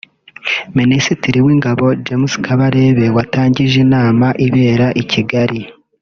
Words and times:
Ministiri 0.79 1.37
w’Ingabo 1.45 1.85
Gen 1.91 2.03
James 2.05 2.33
Kabarebe 2.45 3.05
watangije 3.15 3.75
inama 3.85 4.27
ibera 4.45 4.87
i 5.01 5.03
Kigali 5.11 5.59